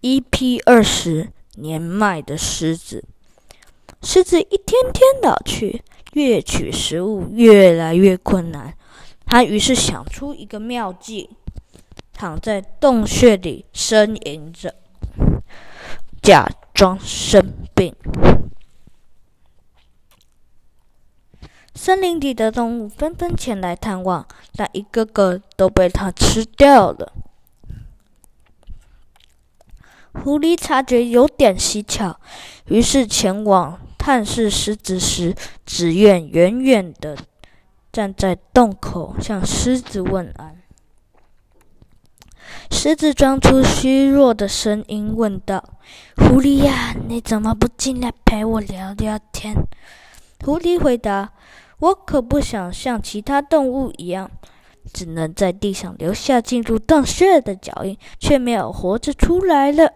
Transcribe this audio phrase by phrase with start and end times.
[0.00, 3.04] EP 二十年迈的狮子，
[4.00, 5.82] 狮子一天天老去，
[6.12, 8.74] 猎取食物越来越困难。
[9.26, 11.30] 他于是想出一个妙计，
[12.12, 14.76] 躺在洞穴里呻吟着，
[16.22, 17.92] 假装生病。
[21.74, 27.12] 森林里的动物纷纷前来探望，但一个个都被他吃掉了。
[30.14, 32.18] 狐狸察觉有点蹊跷，
[32.66, 37.16] 于是前往探视狮子时，只愿远远的
[37.92, 40.56] 站在洞口向狮子问安。
[42.70, 45.62] 狮子装出虚弱的声音问道
[46.16, 49.54] ：“狐狸呀，你怎么不进来陪我聊聊天？”
[50.44, 51.30] 狐狸回答
[51.80, 54.30] ：“我可不想像其他动物一样，
[54.92, 59.92] 只能在地上留下进入洞穴的脚印，却没有活着出来了。”